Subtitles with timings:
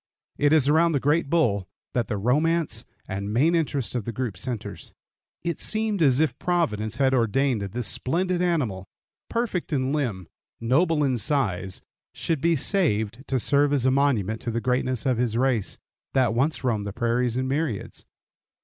[0.39, 4.35] It is around the great bull that the romance and main interest of the group
[4.35, 4.91] centers.
[5.43, 8.87] It seemed as if Providence had ordained that this splendid animal,
[9.29, 10.27] perfect in limb,
[10.59, 11.81] noble in size,
[12.15, 15.77] should be saved to serve as a monument to the greatness of his race,
[16.15, 18.05] that once roamed the prairies in myriads.